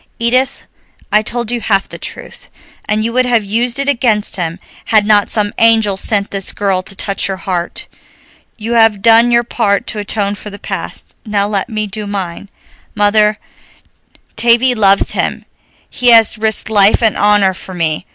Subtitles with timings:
[0.17, 0.65] Edith,
[1.11, 2.49] I told you half the truth,
[2.89, 6.81] and you would have used it against him had not some angel sent this girl
[6.81, 7.85] to touch your heart.
[8.57, 12.49] You have done your part to atone for the past, now let me do mine.
[12.95, 13.37] Mother,
[14.35, 15.45] Tavie loves him,
[15.87, 18.07] he has risked life and honor for me.